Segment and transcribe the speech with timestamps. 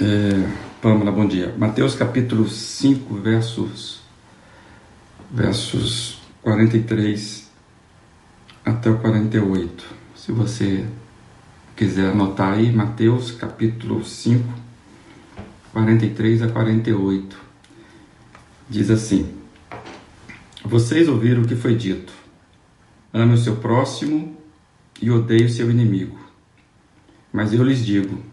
[0.00, 0.48] É,
[0.80, 1.52] Pâmela, bom dia.
[1.58, 4.00] Mateus capítulo 5, versos,
[5.28, 7.50] versos 43
[8.64, 9.84] até o 48.
[10.14, 10.86] Se você
[11.74, 14.44] quiser anotar aí, Mateus capítulo 5,
[15.72, 17.36] 43 a 48.
[18.70, 19.34] Diz assim:
[20.64, 22.12] Vocês ouviram o que foi dito:
[23.12, 24.36] ame o seu próximo
[25.02, 26.16] e odeie o seu inimigo.
[27.32, 28.27] Mas eu lhes digo: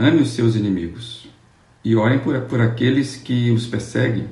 [0.00, 1.28] ame os seus inimigos
[1.84, 4.28] e orem por, por aqueles que os perseguem,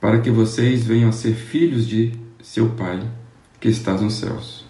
[0.00, 3.00] para que vocês venham a ser filhos de seu Pai
[3.60, 4.66] que está nos céus.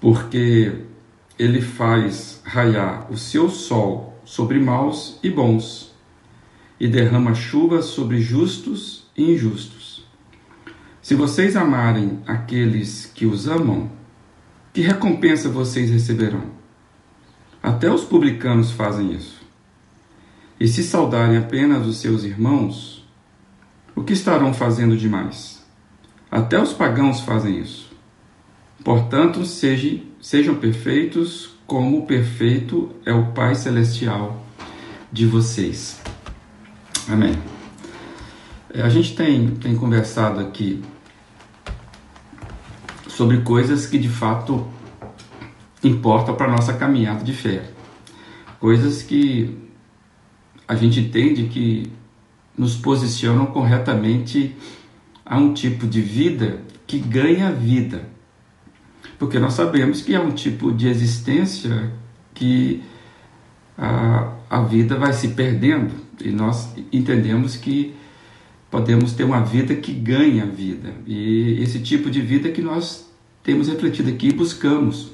[0.00, 0.72] Porque
[1.36, 5.92] ele faz raiar o seu sol sobre maus e bons,
[6.78, 10.06] e derrama chuva sobre justos e injustos.
[11.00, 13.90] Se vocês amarem aqueles que os amam,
[14.72, 16.61] que recompensa vocês receberão?
[17.62, 19.40] Até os publicanos fazem isso.
[20.58, 23.06] E se saudarem apenas os seus irmãos,
[23.94, 25.62] o que estarão fazendo demais?
[26.30, 27.90] Até os pagãos fazem isso.
[28.82, 34.44] Portanto, sejam, sejam perfeitos, como perfeito é o Pai Celestial
[35.12, 36.00] de vocês.
[37.08, 37.34] Amém.
[38.74, 40.82] É, a gente tem, tem conversado aqui
[43.06, 44.66] sobre coisas que de fato
[45.82, 47.70] importam para a nossa caminhada de fé.
[48.60, 49.58] Coisas que
[50.66, 51.90] a gente entende que
[52.56, 54.54] nos posicionam corretamente
[55.24, 58.08] a um tipo de vida que ganha vida.
[59.18, 61.92] Porque nós sabemos que é um tipo de existência
[62.34, 62.82] que
[63.76, 67.94] a, a vida vai se perdendo e nós entendemos que
[68.70, 70.94] podemos ter uma vida que ganha vida.
[71.06, 73.10] E esse tipo de vida que nós
[73.42, 75.11] temos refletido aqui e buscamos.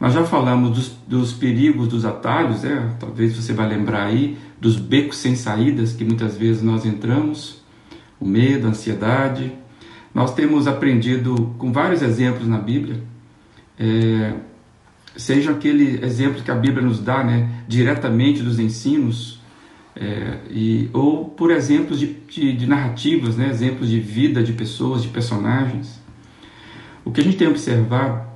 [0.00, 2.96] Nós já falamos dos, dos perigos dos atalhos, né?
[2.98, 7.60] talvez você vai lembrar aí, dos becos sem saídas que muitas vezes nós entramos,
[8.18, 9.52] o medo, a ansiedade.
[10.14, 13.02] Nós temos aprendido com vários exemplos na Bíblia,
[13.78, 14.32] é,
[15.16, 19.38] seja aquele exemplo que a Bíblia nos dá né, diretamente dos ensinos,
[19.94, 25.02] é, e, ou por exemplos de, de, de narrativas, né, exemplos de vida de pessoas,
[25.02, 26.00] de personagens.
[27.04, 28.29] O que a gente tem observado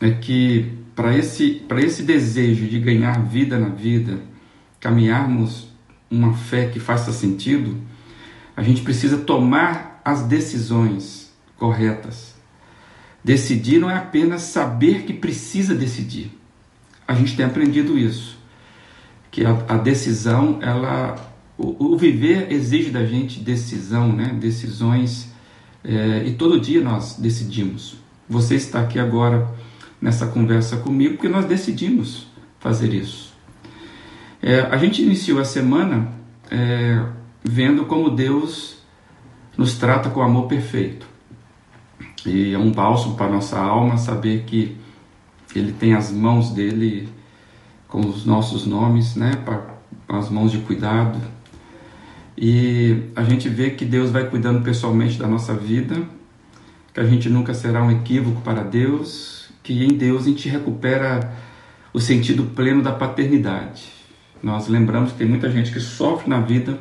[0.00, 4.20] é que para esse, esse desejo de ganhar vida na vida,
[4.78, 5.68] caminharmos
[6.10, 7.76] uma fé que faça sentido,
[8.56, 12.34] a gente precisa tomar as decisões corretas.
[13.24, 16.30] Decidir não é apenas saber que precisa decidir.
[17.08, 18.38] A gente tem aprendido isso,
[19.30, 21.16] que a, a decisão, ela,
[21.58, 24.36] o, o, viver exige da gente decisão, né?
[24.38, 25.32] Decisões
[25.82, 27.96] é, e todo dia nós decidimos.
[28.28, 29.48] Você está aqui agora
[30.04, 32.26] nessa conversa comigo porque nós decidimos
[32.60, 33.32] fazer isso.
[34.42, 36.12] É, a gente iniciou a semana
[36.50, 37.02] é,
[37.42, 38.76] vendo como Deus
[39.56, 41.06] nos trata com amor perfeito.
[42.26, 44.76] E é um bálsamo para nossa alma saber que
[45.56, 47.08] Ele tem as mãos dele
[47.88, 49.32] com os nossos nomes, né,
[50.06, 51.18] com as mãos de cuidado.
[52.36, 55.96] E a gente vê que Deus vai cuidando pessoalmente da nossa vida,
[56.92, 61.32] que a gente nunca será um equívoco para Deus, que em Deus a gente recupera
[61.92, 63.88] o sentido pleno da paternidade.
[64.42, 66.78] Nós lembramos que tem muita gente que sofre na vida,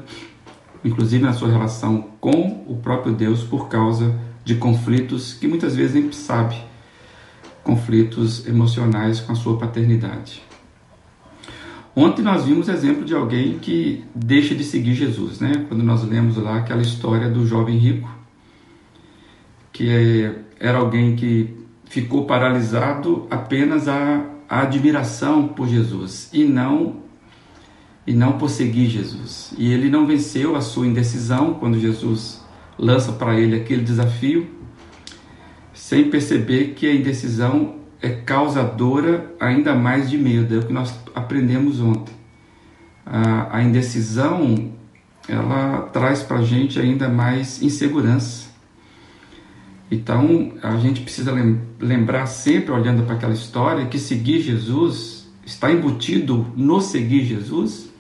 [0.83, 5.95] inclusive na sua relação com o próprio Deus, por causa de conflitos que muitas vezes
[5.95, 6.57] nem sabe,
[7.63, 10.43] conflitos emocionais com a sua paternidade.
[11.95, 15.65] Ontem nós vimos exemplo de alguém que deixa de seguir Jesus, né?
[15.69, 18.09] Quando nós lemos lá aquela história do jovem rico,
[19.71, 21.62] que é, era alguém que
[21.93, 27.03] ficou paralisado apenas a admiração por Jesus e não
[28.05, 29.53] e não por seguir Jesus.
[29.59, 32.43] E ele não venceu a sua indecisão quando Jesus
[32.79, 34.47] lança para ele aquele desafio,
[35.71, 40.55] sem perceber que a indecisão é causadora ainda mais de medo.
[40.55, 42.15] É o que nós aprendemos ontem.
[43.05, 44.73] A, a indecisão
[45.29, 48.52] ela traz para a gente ainda mais insegurança.
[49.91, 51.31] Então, a gente precisa
[51.79, 57.91] lembrar sempre, olhando para aquela história, que seguir Jesus está embutido no seguir Jesus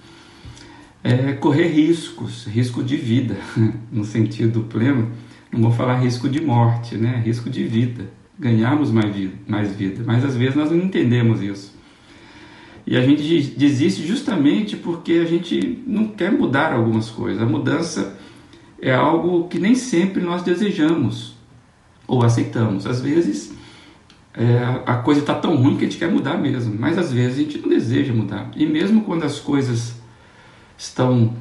[1.03, 3.35] é correr riscos, risco de vida,
[3.91, 5.11] no sentido pleno.
[5.51, 7.21] Não vou falar risco de morte, né?
[7.23, 8.09] Risco de vida,
[8.39, 10.01] ganharmos mais vida, mais vida.
[10.05, 11.73] Mas às vezes nós não entendemos isso.
[12.87, 13.21] E a gente
[13.57, 17.41] desiste justamente porque a gente não quer mudar algumas coisas.
[17.41, 18.17] A mudança
[18.81, 21.32] é algo que nem sempre nós desejamos
[22.13, 22.85] ou aceitamos.
[22.85, 23.53] Às vezes
[24.33, 27.37] é, a coisa está tão ruim que a gente quer mudar mesmo, mas às vezes
[27.37, 28.49] a gente não deseja mudar.
[28.55, 29.95] E mesmo quando as coisas
[30.77, 31.33] estão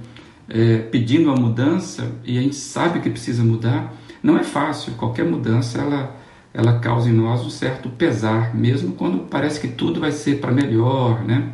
[0.48, 4.92] é, pedindo a mudança e a gente sabe que precisa mudar, não é fácil.
[4.94, 6.16] Qualquer mudança ela,
[6.52, 10.52] ela causa em nós um certo pesar, mesmo quando parece que tudo vai ser para
[10.52, 11.52] melhor, né?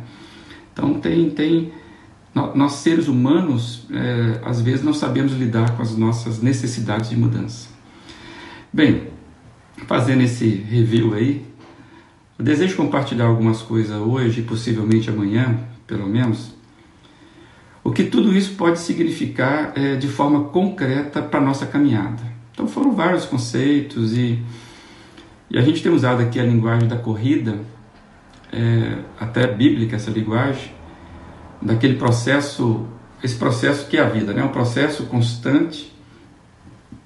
[0.73, 1.71] Então tem, tem
[2.33, 7.78] nós seres humanos é, às vezes não sabemos lidar com as nossas necessidades de mudança.
[8.71, 9.07] Bem,
[9.87, 11.43] fazendo esse review aí,
[12.37, 16.53] eu desejo compartilhar algumas coisas hoje, possivelmente amanhã, pelo menos,
[17.83, 22.21] o que tudo isso pode significar é, de forma concreta para a nossa caminhada.
[22.53, 24.39] Então foram vários conceitos e,
[25.49, 27.57] e a gente tem usado aqui a linguagem da corrida,
[28.53, 30.71] é, até bíblica essa linguagem,
[31.59, 32.85] daquele processo,
[33.23, 34.43] esse processo que é a vida, né?
[34.43, 35.91] um processo constante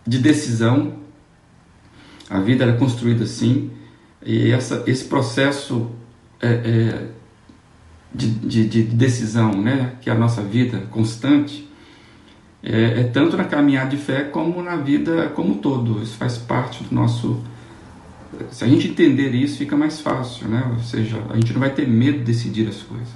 [0.06, 1.03] de decisão.
[2.33, 3.69] A vida é construída assim,
[4.25, 5.91] e essa, esse processo
[6.41, 7.07] é, é,
[8.12, 9.94] de, de, de, decisão, né?
[10.01, 11.69] que é a nossa vida constante,
[12.63, 16.01] é, é, tanto na caminhada de fé como na vida como um todo.
[16.01, 17.39] Isso faz parte do nosso.
[18.50, 20.71] Se a gente entender isso, fica mais fácil, né?
[20.75, 23.13] Ou seja, a gente não vai ter medo de decidir as coisas.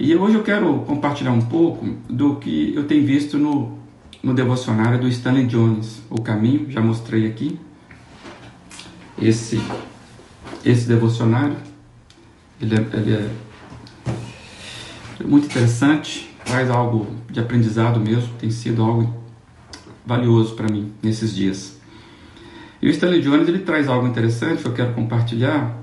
[0.00, 3.78] E hoje eu quero compartilhar um pouco do que eu tenho visto no,
[4.22, 7.60] no devocionário do Stanley Jones, O Caminho, já mostrei aqui.
[9.20, 9.60] Esse,
[10.64, 11.56] esse devocionário,
[12.60, 13.30] ele é, ele é,
[15.20, 19.24] é muito interessante, traz algo de aprendizado mesmo, tem sido algo
[20.04, 21.78] valioso para mim nesses dias.
[22.82, 25.74] E o Stanley Jones ele traz algo interessante que eu quero compartilhar,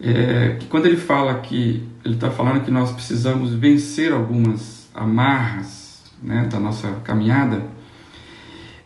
[0.00, 6.02] é, que quando ele fala que ele está falando que nós precisamos vencer algumas amarras
[6.22, 7.62] né, da nossa caminhada,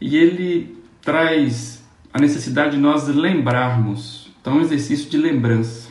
[0.01, 1.78] e ele traz
[2.19, 5.89] a necessidade de nós lembrarmos, então um exercício de lembrança,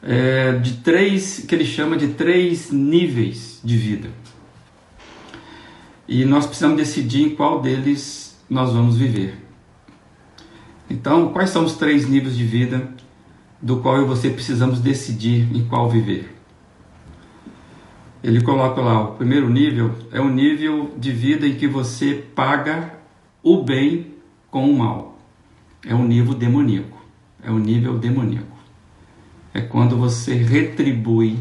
[0.00, 4.10] é, de três, que ele chama de três níveis de vida.
[6.06, 9.34] E nós precisamos decidir em qual deles nós vamos viver.
[10.88, 12.88] Então, quais são os três níveis de vida
[13.60, 16.36] do qual eu e você precisamos decidir em qual viver.
[18.22, 22.94] Ele coloca lá, o primeiro nível é o nível de vida em que você paga
[23.42, 24.11] o bem
[24.52, 25.18] com o mal.
[25.84, 26.96] É o nível demoníaco.
[27.42, 28.56] É o nível demoníaco.
[29.52, 31.36] É quando você retribui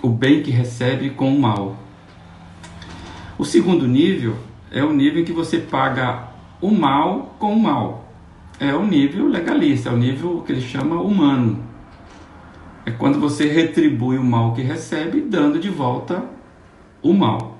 [0.00, 1.76] o bem que recebe com o mal.
[3.36, 4.36] O segundo nível
[4.70, 6.28] é o nível em que você paga
[6.60, 8.02] o mal com o mal
[8.62, 11.64] é o nível legalista, é o nível que ele chama humano.
[12.86, 16.24] É quando você retribui o mal que recebe, dando de volta
[17.02, 17.58] o mal.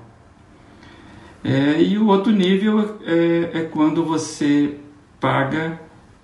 [1.43, 4.75] É, e o outro nível é, é quando você
[5.19, 5.79] paga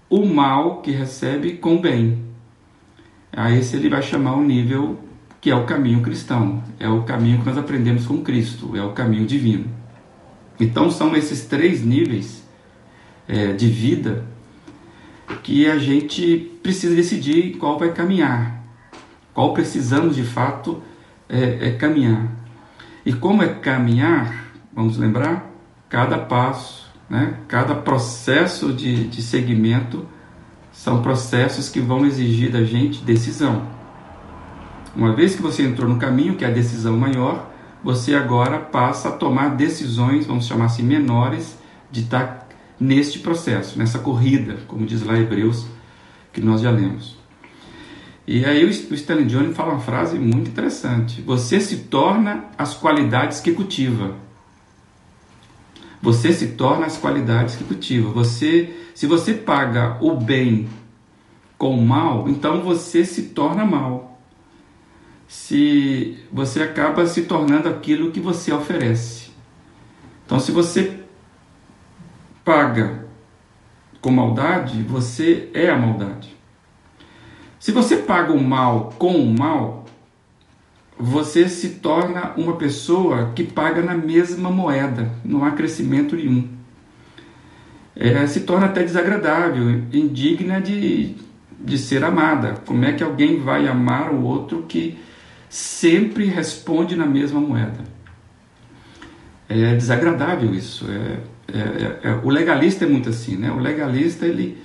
[0.09, 2.23] o mal que recebe com bem.
[3.31, 4.97] A esse ele vai chamar o nível
[5.41, 8.91] que é o caminho cristão, é o caminho que nós aprendemos com Cristo, é o
[8.91, 9.65] caminho divino.
[10.59, 12.43] Então são esses três níveis
[13.27, 14.25] é, de vida
[15.43, 18.61] que a gente precisa decidir qual vai caminhar,
[19.33, 20.81] qual precisamos de fato
[21.29, 22.27] é, é caminhar.
[23.05, 24.48] E como é caminhar,
[24.79, 25.51] vamos lembrar,
[25.89, 30.07] cada passo, né, cada processo de, de segmento
[30.71, 33.67] são processos que vão exigir da gente decisão.
[34.95, 37.51] Uma vez que você entrou no caminho, que é a decisão maior,
[37.83, 41.57] você agora passa a tomar decisões, vamos chamar assim, menores,
[41.91, 42.47] de estar
[42.79, 45.67] neste processo, nessa corrida, como diz lá Hebreus,
[46.31, 47.17] que nós já lemos.
[48.25, 51.21] E aí o Stanley Jones fala uma frase muito interessante.
[51.23, 54.28] Você se torna as qualidades que cultiva.
[56.01, 58.09] Você se torna as qualidades que cultiva.
[58.11, 60.69] Você, se você paga o bem
[61.57, 64.21] com o mal, então você se torna mal.
[65.27, 69.29] Se você acaba se tornando aquilo que você oferece.
[70.25, 70.99] Então, se você
[72.45, 73.05] paga
[74.01, 76.35] com maldade, você é a maldade.
[77.59, 79.78] Se você paga o mal com o mal,
[81.01, 86.49] você se torna uma pessoa que paga na mesma moeda, não há crescimento nenhum.
[87.95, 91.15] É, se torna até desagradável, indigna de,
[91.57, 92.55] de ser amada.
[92.65, 94.97] Como é que alguém vai amar o outro que
[95.47, 97.83] sempre responde na mesma moeda?
[99.47, 100.85] É desagradável isso.
[100.91, 101.17] É,
[101.53, 103.49] é, é, é, o legalista é muito assim, né?
[103.51, 104.57] O legalista ele,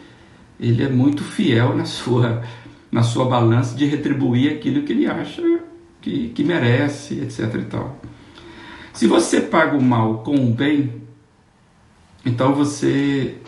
[0.59, 2.43] ele é muito fiel na sua,
[2.91, 5.41] na sua balança de retribuir aquilo que ele acha
[6.05, 7.55] que, que merece, etc.
[7.55, 7.99] E tal.
[8.93, 11.03] Se você paga o mal com o bem,
[12.27, 13.39] então você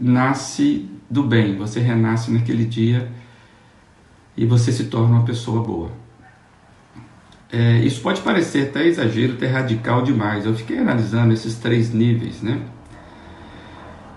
[0.00, 3.12] nasce do bem, você renasce naquele dia
[4.34, 5.92] e você se torna uma pessoa boa.
[7.52, 10.46] É, isso pode parecer até exagero, até radical demais.
[10.46, 12.62] Eu fiquei analisando esses três níveis, né?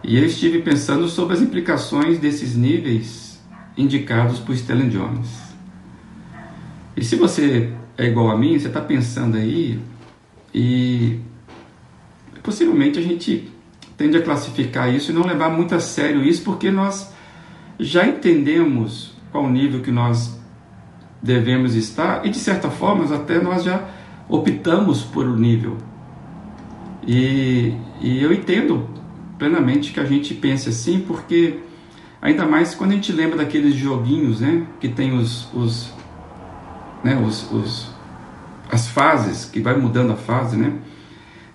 [0.03, 3.39] E eu estive pensando sobre as implicações desses níveis
[3.77, 5.50] indicados por Stellan Jones.
[6.95, 9.79] E se você é igual a mim, você está pensando aí
[10.53, 11.19] e
[12.43, 13.49] possivelmente a gente
[13.95, 17.13] tende a classificar isso e não levar muito a sério isso, porque nós
[17.79, 20.39] já entendemos qual nível que nós
[21.21, 23.87] devemos estar e de certa forma até nós já
[24.27, 25.77] optamos por o um nível.
[27.05, 28.87] E, e eu entendo
[29.37, 31.59] plenamente que a gente pense assim, porque
[32.21, 35.91] ainda mais quando a gente lembra daqueles joguinhos, né, que tem os, os,
[37.03, 37.91] né, os, os
[38.71, 40.73] as fases, que vai mudando a fase, né?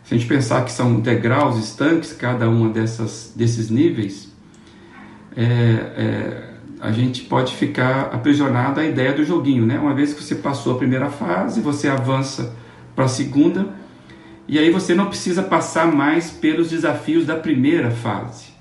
[0.05, 4.31] Se a gente pensar que são degraus estanques, cada uma dessas, desses níveis,
[5.35, 6.51] é, é,
[6.81, 9.79] a gente pode ficar aprisionado à ideia do joguinho, né?
[9.79, 12.55] Uma vez que você passou a primeira fase, você avança
[12.95, 13.75] para a segunda,
[14.47, 18.55] e aí você não precisa passar mais pelos desafios da primeira fase.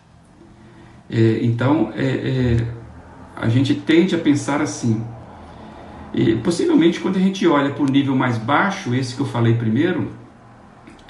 [1.09, 2.67] É, então, é, é,
[3.35, 5.03] a gente tende a pensar assim.
[6.15, 9.53] E possivelmente quando a gente olha para o nível mais baixo, esse que eu falei
[9.55, 10.11] primeiro,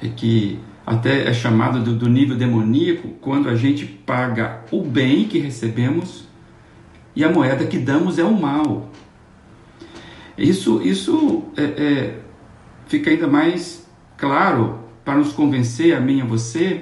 [0.02, 5.26] é que até é chamado do, do nível demoníaco, quando a gente paga o bem
[5.26, 6.28] que recebemos
[7.16, 8.90] e a moeda que damos é o mal.
[10.36, 12.20] Isso, isso é, é,
[12.88, 16.82] fica ainda mais claro para nos convencer, a mim e a você,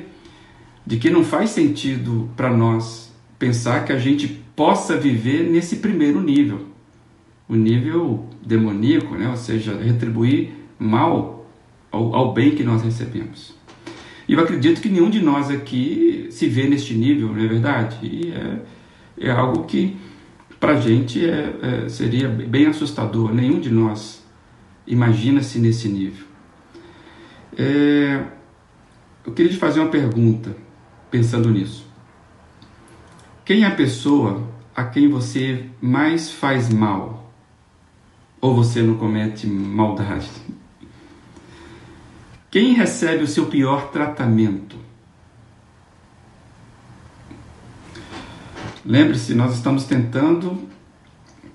[0.87, 6.21] de que não faz sentido para nós pensar que a gente possa viver nesse primeiro
[6.21, 6.72] nível,
[7.47, 9.29] o nível demoníaco, né?
[9.29, 11.49] ou seja, retribuir mal
[11.91, 13.55] ao, ao bem que nós recebemos.
[14.27, 17.97] E eu acredito que nenhum de nós aqui se vê neste nível, não é verdade?
[18.01, 19.97] E é, é algo que
[20.59, 23.33] para a gente é, é, seria bem assustador.
[23.33, 24.23] Nenhum de nós
[24.87, 26.25] imagina-se nesse nível.
[27.57, 28.23] É,
[29.25, 30.55] eu queria te fazer uma pergunta,
[31.11, 31.85] pensando nisso.
[33.45, 37.22] Quem é a pessoa a quem você mais faz mal?
[38.43, 40.29] Ou você não comete maldade?
[42.51, 44.75] Quem recebe o seu pior tratamento?
[48.85, 50.67] Lembre-se, nós estamos tentando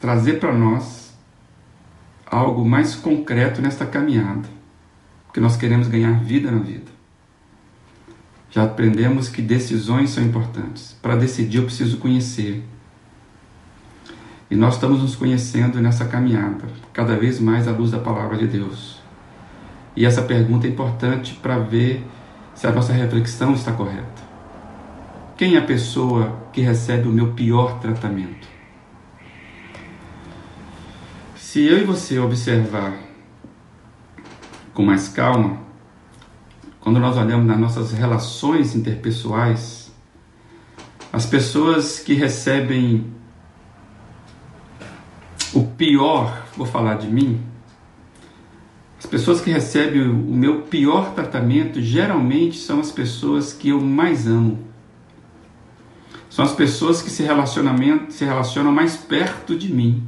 [0.01, 1.15] trazer para nós
[2.25, 4.49] algo mais concreto nesta caminhada,
[5.27, 6.91] porque nós queremos ganhar vida na vida.
[8.51, 10.97] Já aprendemos que decisões são importantes.
[11.03, 12.65] Para decidir, eu preciso conhecer.
[14.51, 18.47] E nós estamos nos conhecendo nessa caminhada, cada vez mais à luz da palavra de
[18.47, 19.01] Deus.
[19.95, 22.05] E essa pergunta é importante para ver
[22.55, 24.23] se a nossa reflexão está correta.
[25.37, 28.49] Quem é a pessoa que recebe o meu pior tratamento?
[31.37, 32.95] Se eu e você observar
[34.73, 35.59] com mais calma,
[36.81, 39.93] quando nós olhamos nas nossas relações interpessoais,
[41.13, 43.13] as pessoas que recebem
[45.55, 47.41] o pior, vou falar de mim,
[48.99, 54.27] as pessoas que recebem o meu pior tratamento geralmente são as pessoas que eu mais
[54.27, 54.59] amo.
[56.29, 57.25] São as pessoas que se,
[58.11, 60.03] se relacionam mais perto de mim.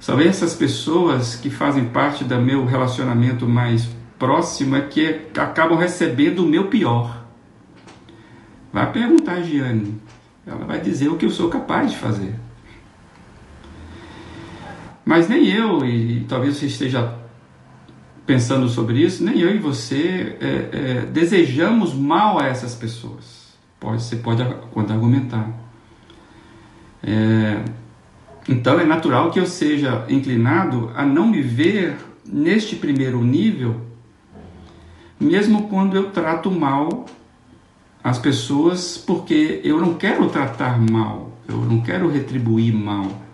[0.00, 6.40] São essas pessoas que fazem parte do meu relacionamento mais próximo é que acabam recebendo
[6.40, 7.24] o meu pior.
[8.72, 10.00] Vai perguntar a Giane.
[10.46, 12.34] Ela vai dizer o que eu sou capaz de fazer.
[15.10, 17.12] Mas nem eu, e talvez você esteja
[18.24, 23.52] pensando sobre isso, nem eu e você é, é, desejamos mal a essas pessoas.
[23.80, 25.50] Pode, você pode quando argumentar.
[27.02, 27.60] É,
[28.48, 33.80] então é natural que eu seja inclinado a não me ver neste primeiro nível,
[35.18, 37.06] mesmo quando eu trato mal
[38.04, 43.28] as pessoas, porque eu não quero tratar mal, eu não quero retribuir mal.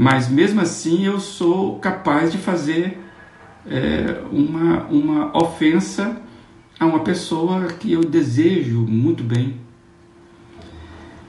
[0.00, 3.00] Mas mesmo assim eu sou capaz de fazer
[3.66, 6.22] é, uma, uma ofensa
[6.78, 9.56] a uma pessoa que eu desejo muito bem.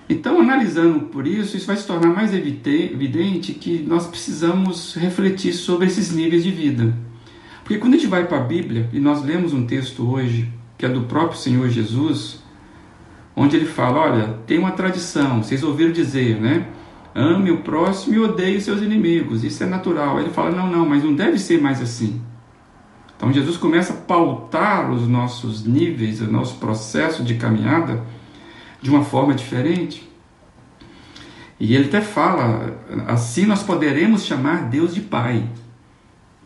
[0.08, 5.88] Então, analisando por isso, isso vai se tornar mais evidente que nós precisamos refletir sobre
[5.88, 6.96] esses níveis de vida.
[7.64, 10.48] Porque quando a gente vai para a Bíblia, e nós lemos um texto hoje,
[10.78, 12.44] que é do próprio Senhor Jesus,
[13.36, 16.68] onde ele fala: Olha, tem uma tradição, vocês ouviram dizer, né?
[17.14, 20.18] Ame o próximo e odeie os seus inimigos, isso é natural.
[20.18, 22.22] Aí ele fala: Não, não, mas não deve ser mais assim.
[23.16, 28.06] Então Jesus começa a pautar os nossos níveis, o nosso processo de caminhada
[28.82, 30.10] de uma forma diferente.
[31.60, 35.50] E ele até fala, assim nós poderemos chamar Deus de Pai,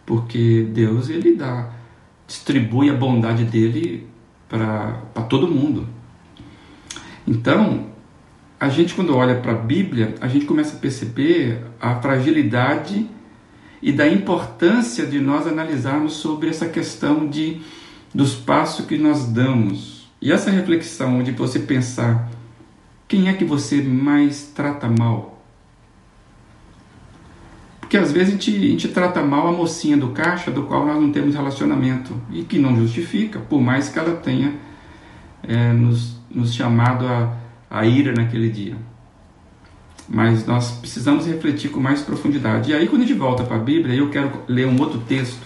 [0.03, 1.69] porque Deus ele dá,
[2.25, 4.07] distribui a bondade dele
[4.49, 5.87] para todo mundo.
[7.27, 7.92] Então,
[8.63, 13.09] a gente quando olha para a Bíblia, a gente começa a perceber a fragilidade
[13.81, 17.59] e da importância de nós analisarmos sobre essa questão de
[18.15, 20.09] dos passos que nós damos.
[20.21, 22.31] E essa reflexão de você pensar
[23.05, 25.43] quem é que você mais trata mal?
[27.81, 30.85] Porque às vezes a gente, a gente trata mal a mocinha do caixa do qual
[30.85, 34.53] nós não temos relacionamento e que não justifica, por mais que ela tenha
[35.45, 37.42] é, nos, nos chamado a,
[37.73, 38.75] a ira naquele dia.
[40.07, 42.69] Mas nós precisamos refletir com mais profundidade.
[42.69, 45.41] E aí, quando a gente volta para a Bíblia, eu quero ler um outro texto,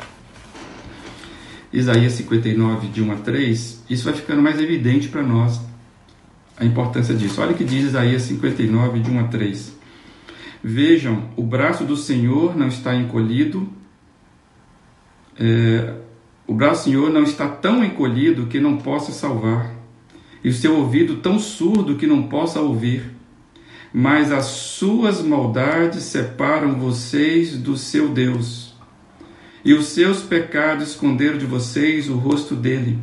[1.71, 5.61] Isaías 59, de 1 a 3, isso vai ficando mais evidente para nós
[6.57, 7.41] a importância disso.
[7.41, 9.77] Olha o que diz Isaías 59, de 1 a 3.
[10.61, 13.69] Vejam, o braço do Senhor não está encolhido,
[15.39, 15.93] é,
[16.45, 19.76] o braço do Senhor não está tão encolhido que não possa salvar,
[20.47, 23.17] e o seu ouvido tão surdo que não possa ouvir
[23.99, 28.75] mas as suas maldades separam vocês do seu Deus,
[29.63, 32.99] e os seus pecados esconderam de vocês o rosto dele.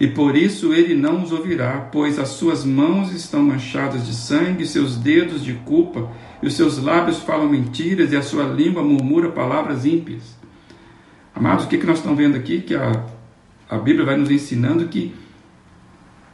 [0.00, 4.64] E por isso ele não os ouvirá, pois as suas mãos estão manchadas de sangue,
[4.64, 6.10] seus dedos de culpa,
[6.42, 10.38] e os seus lábios falam mentiras, e a sua língua murmura palavras ímpias.
[11.34, 12.60] Amados, o que, que nós estamos vendo aqui?
[12.60, 13.04] Que a,
[13.68, 15.12] a Bíblia vai nos ensinando que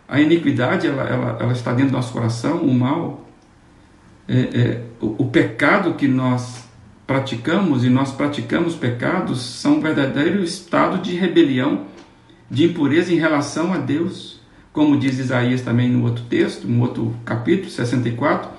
[0.08, 3.26] a iniquidade ela, ela, ela está dentro do nosso coração, o mal,
[4.28, 6.64] é, é, o, o pecado que nós
[7.06, 11.87] praticamos, e nós praticamos pecados, são um verdadeiro estado de rebelião,
[12.50, 14.40] de impureza em relação a Deus.
[14.73, 18.50] Como diz Isaías também no outro texto, no outro capítulo 64,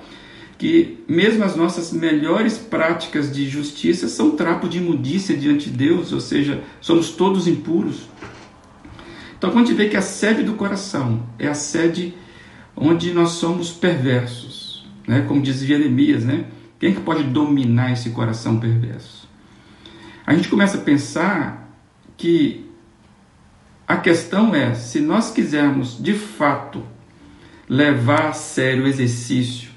[0.56, 6.12] que mesmo as nossas melhores práticas de justiça são trapo de imundícia diante de Deus,
[6.12, 8.08] ou seja, somos todos impuros.
[9.46, 12.12] Então, quando a gente vê que a sede do coração é a sede
[12.74, 15.20] onde nós somos perversos, né?
[15.20, 16.46] Como diz Jeremias, né?
[16.80, 19.28] Quem é que pode dominar esse coração perverso?
[20.26, 21.72] A gente começa a pensar
[22.16, 22.68] que
[23.86, 26.82] a questão é, se nós quisermos de fato
[27.68, 29.70] levar a sério o exercício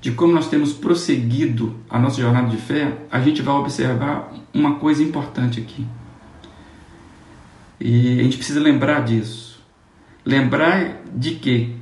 [0.00, 4.74] de como nós temos prosseguido a nossa jornada de fé, a gente vai observar uma
[4.74, 5.86] coisa importante aqui.
[7.86, 9.62] E a gente precisa lembrar disso.
[10.24, 11.76] Lembrar de que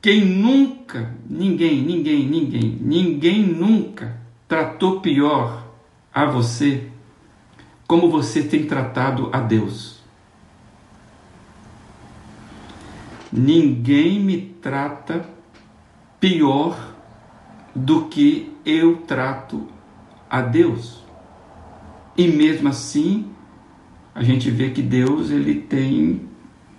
[0.00, 5.68] quem nunca, ninguém, ninguém, ninguém, ninguém nunca tratou pior
[6.14, 6.88] a você
[7.86, 10.02] como você tem tratado a Deus.
[13.30, 15.28] Ninguém me trata
[16.18, 16.94] pior
[17.74, 19.68] do que eu trato
[20.30, 21.04] a Deus.
[22.16, 23.33] E mesmo assim,
[24.14, 26.28] a gente vê que Deus ele tem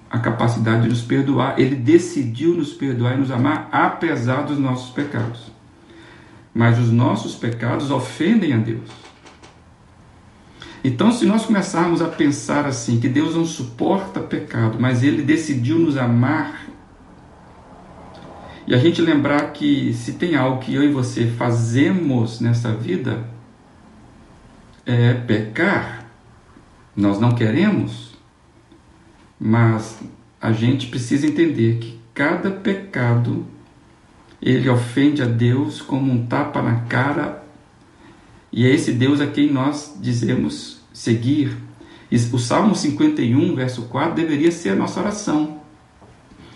[0.10, 1.60] a capacidade de nos perdoar.
[1.60, 5.52] Ele decidiu nos perdoar e nos amar apesar dos nossos pecados.
[6.54, 8.90] Mas os nossos pecados ofendem a Deus.
[10.84, 15.80] Então, se nós começarmos a pensar assim, que Deus não suporta pecado, mas Ele decidiu
[15.80, 16.68] nos amar,
[18.68, 23.28] e a gente lembrar que se tem algo que eu e você fazemos nessa vida,
[24.86, 26.05] é pecar,
[26.96, 28.16] nós não queremos,
[29.40, 30.00] mas
[30.42, 33.46] a gente precisa entender que cada pecado
[34.42, 37.44] ele ofende a Deus como um tapa na cara
[38.56, 41.58] e é esse Deus a quem nós dizemos seguir.
[42.32, 45.60] O Salmo 51, verso 4, deveria ser a nossa oração.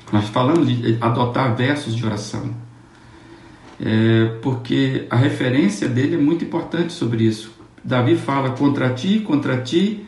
[0.10, 2.56] Nós falamos de adotar versos de oração,
[3.80, 7.52] é, porque a referência dele é muito importante sobre isso.
[7.84, 10.08] Davi fala: Contra ti, contra ti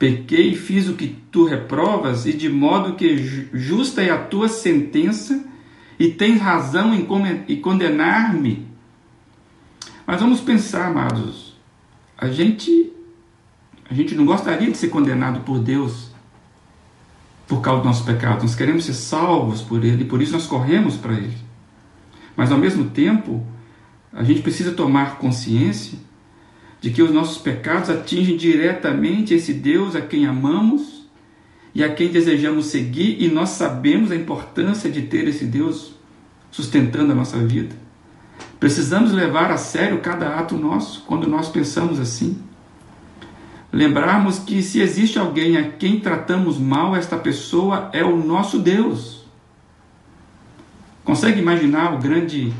[0.00, 3.18] Pequei fiz o que tu reprovas, e de modo que
[3.52, 5.44] justa é a tua sentença,
[5.98, 8.66] e tens razão em condenar-me.
[10.06, 11.54] Mas vamos pensar, amados,
[12.16, 12.90] a gente,
[13.90, 16.10] a gente não gostaria de ser condenado por Deus
[17.46, 18.40] por causa do nosso pecado.
[18.40, 21.36] Nós queremos ser salvos por Ele, por isso nós corremos para Ele.
[22.34, 23.46] Mas ao mesmo tempo,
[24.14, 25.98] a gente precisa tomar consciência
[26.80, 31.06] de que os nossos pecados atingem diretamente esse Deus a quem amamos
[31.74, 35.94] e a quem desejamos seguir, e nós sabemos a importância de ter esse Deus
[36.50, 37.76] sustentando a nossa vida.
[38.58, 42.42] Precisamos levar a sério cada ato nosso quando nós pensamos assim.
[43.72, 49.24] Lembrarmos que se existe alguém a quem tratamos mal, esta pessoa é o nosso Deus.
[51.04, 52.52] Consegue imaginar o grande,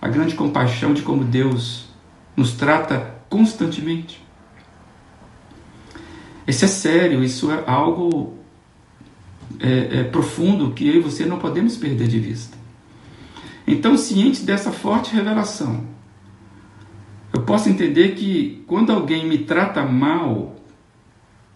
[0.00, 1.86] a grande compaixão de como Deus
[2.34, 4.24] nos trata constantemente?
[6.46, 8.34] Isso é sério, isso é algo
[9.58, 12.56] é, é, profundo que eu e você não podemos perder de vista.
[13.66, 15.84] Então, ciente dessa forte revelação,
[17.32, 20.56] eu posso entender que quando alguém me trata mal,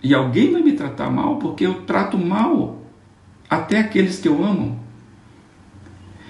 [0.02, 2.82] e alguém vai me tratar mal porque eu trato mal
[3.48, 4.80] até aqueles que eu amo.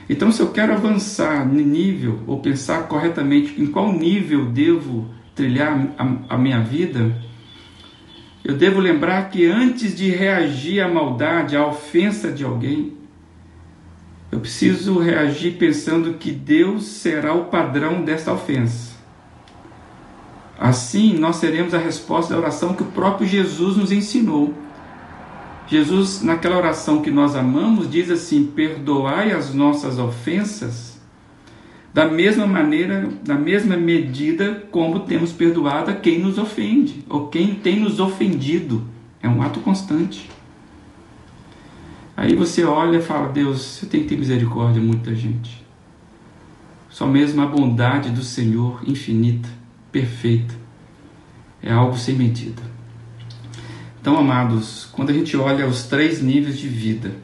[0.09, 5.09] Então, se eu quero avançar no nível ou pensar corretamente em qual nível devo
[5.41, 7.17] trilhar a, a minha vida,
[8.45, 12.93] eu devo lembrar que antes de reagir à maldade, à ofensa de alguém,
[14.31, 18.91] eu preciso reagir pensando que Deus será o padrão dessa ofensa.
[20.59, 24.53] Assim, nós seremos a resposta da oração que o próprio Jesus nos ensinou.
[25.67, 30.90] Jesus, naquela oração que nós amamos, diz assim: Perdoai as nossas ofensas
[31.93, 37.55] da mesma maneira, da mesma medida como temos perdoado a quem nos ofende, ou quem
[37.55, 38.87] tem nos ofendido.
[39.23, 40.31] É um ato constante.
[42.17, 45.65] Aí você olha e fala: Deus, você tem que ter misericórdia muita gente.
[46.89, 49.49] Só mesmo a bondade do Senhor, infinita,
[49.93, 50.55] perfeita,
[51.63, 52.63] é algo sem medida.
[54.01, 57.15] Então, amados, quando a gente olha os três níveis de vida,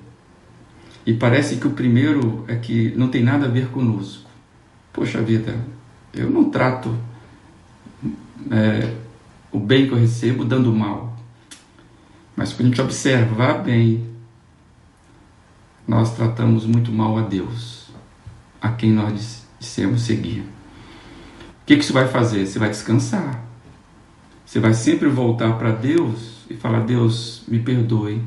[1.05, 4.26] e parece que o primeiro é que não tem nada a ver conosco,
[4.97, 5.55] Poxa vida,
[6.15, 6.97] eu não trato
[8.51, 8.95] é,
[9.53, 11.15] o bem que eu recebo dando mal.
[12.35, 14.09] Mas quando a gente observar bem,
[15.87, 17.91] nós tratamos muito mal a Deus,
[18.59, 20.41] a quem nós dissemos seguir.
[20.41, 22.47] O que, que isso vai fazer?
[22.47, 23.45] Você vai descansar.
[24.47, 28.23] Você vai sempre voltar para Deus e falar: Deus, me perdoe.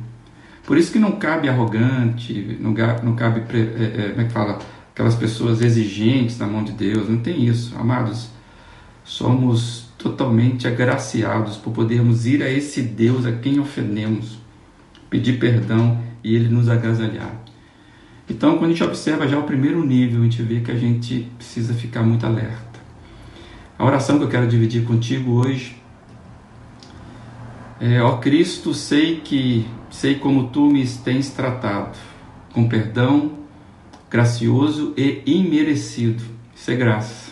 [0.68, 4.60] Por isso que não cabe arrogante, não, não cabe, é, é, como é que fala?
[5.00, 7.08] Aquelas pessoas exigentes na mão de Deus.
[7.08, 8.28] Não tem isso, amados.
[9.06, 14.40] Somos totalmente agraciados por podermos ir a esse Deus a quem ofendemos,
[15.10, 17.34] pedir perdão e ele nos agasalhar.
[18.30, 21.32] Então, quando a gente observa já o primeiro nível, a gente vê que a gente
[21.38, 22.80] precisa ficar muito alerta.
[23.78, 25.78] A oração que eu quero dividir contigo hoje
[27.80, 31.98] é: Ó Cristo, sei que sei como tu me tens tratado,
[32.54, 33.39] com perdão,
[34.10, 36.24] gracioso e imerecido.
[36.56, 37.32] Isso é graça.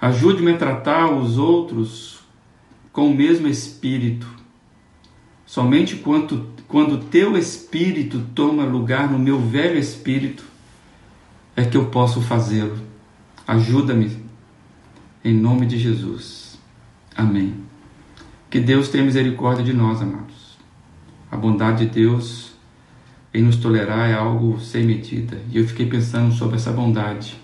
[0.00, 2.20] Ajude-me a tratar os outros
[2.92, 4.26] com o mesmo espírito.
[5.46, 10.44] Somente quando, quando teu espírito toma lugar no meu velho espírito,
[11.54, 12.78] é que eu posso fazê-lo.
[13.46, 14.18] Ajuda-me,
[15.24, 16.58] em nome de Jesus.
[17.14, 17.54] Amém.
[18.50, 20.58] Que Deus tenha misericórdia de nós, amados.
[21.30, 22.51] A bondade de Deus
[23.34, 25.38] em nos tolerar é algo sem medida.
[25.50, 27.36] E eu fiquei pensando sobre essa bondade.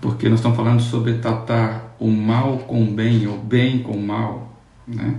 [0.00, 4.02] Porque nós estamos falando sobre tratar o mal com o bem, o bem com o
[4.02, 4.56] mal.
[4.86, 5.16] Né?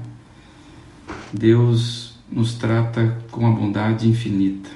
[1.32, 4.70] Deus nos trata com a bondade infinita.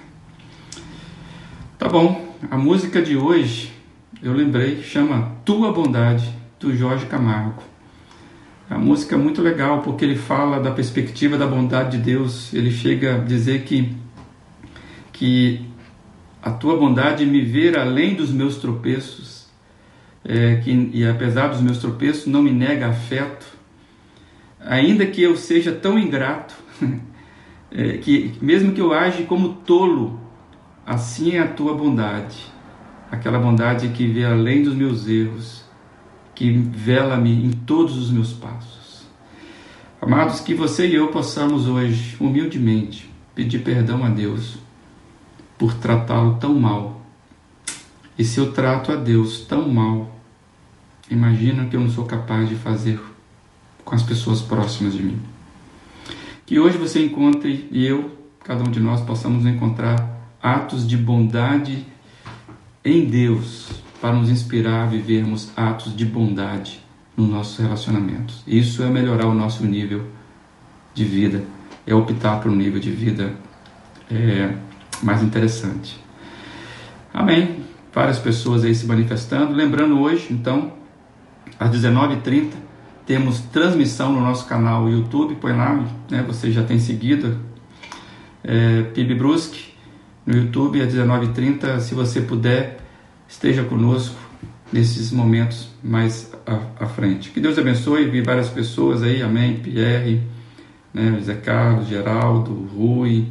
[1.80, 3.74] Tá bom, a música de hoje,
[4.22, 7.64] eu lembrei, chama Tua Bondade, do Jorge Camargo.
[8.70, 12.54] A música é muito legal porque ele fala da perspectiva da bondade de Deus.
[12.54, 14.03] Ele chega a dizer que
[15.24, 15.62] que
[16.42, 19.48] a tua bondade me ver além dos meus tropeços,
[20.22, 23.46] é, que, e apesar dos meus tropeços, não me nega afeto,
[24.60, 26.54] ainda que eu seja tão ingrato,
[27.72, 30.20] é, que mesmo que eu age como tolo,
[30.86, 32.40] assim é a tua bondade,
[33.10, 35.64] aquela bondade que vê além dos meus erros,
[36.36, 39.08] que vela-me em todos os meus passos.
[40.02, 44.62] Amados, que você e eu possamos hoje, humildemente, pedir perdão a Deus
[45.64, 47.00] por tratá-lo tão mal.
[48.20, 50.14] E se eu trato a Deus tão mal,
[51.10, 53.00] imagina que eu não sou capaz de fazer
[53.86, 55.22] com as pessoas próximas de mim.
[56.46, 58.12] Que hoje você encontre e eu,
[58.44, 61.88] cada um de nós, possamos encontrar atos de bondade
[62.84, 63.70] em Deus
[64.02, 66.82] para nos inspirar a vivermos atos de bondade
[67.16, 68.44] nos nossos relacionamentos.
[68.46, 70.08] Isso é melhorar o nosso nível
[70.94, 71.42] de vida,
[71.88, 73.34] é optar por um nível de vida
[74.12, 74.58] é,
[75.02, 76.00] mais interessante.
[77.14, 77.64] Amém.
[77.94, 79.54] Várias pessoas aí se manifestando.
[79.54, 80.74] Lembrando hoje, então,
[81.60, 82.52] às 19h30,
[83.06, 85.36] temos transmissão no nosso canal YouTube.
[85.36, 86.24] Põe lá, né?
[86.28, 87.38] Você já tem seguido.
[88.44, 89.74] É, PIB Brusque
[90.26, 91.80] no YouTube às 19h30.
[91.80, 92.80] Se você puder,
[93.28, 94.16] esteja conosco
[94.72, 97.30] nesses momentos mais à, à, frente.
[97.30, 98.06] Que Deus abençoe.
[98.06, 99.22] Vi várias pessoas aí.
[99.22, 99.58] Amém.
[99.58, 100.24] Pierre,
[100.94, 101.16] né?
[101.20, 103.28] José Carlos, Geraldo, Rui.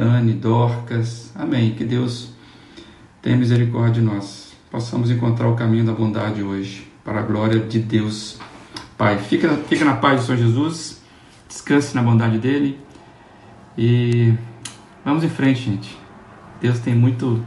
[0.00, 1.30] Dani, Dorcas.
[1.34, 1.74] Amém.
[1.74, 2.30] Que Deus
[3.20, 4.56] Tenha misericórdia de nós.
[4.70, 8.38] Possamos encontrar o caminho da bondade hoje, para a glória de Deus.
[8.96, 11.02] Pai, fica, fica na paz do Senhor Jesus,
[11.46, 12.78] descanse na bondade dele
[13.76, 14.32] e
[15.04, 15.98] vamos em frente, gente.
[16.62, 17.44] Deus tem muito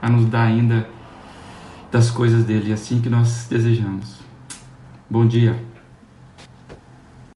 [0.00, 0.88] a nos dar ainda
[1.90, 4.18] das coisas dele, assim que nós desejamos.
[5.10, 5.67] Bom dia.